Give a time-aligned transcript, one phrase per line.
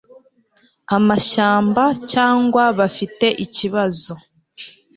[0.97, 4.13] amashamba cyangwa bafite ikibazo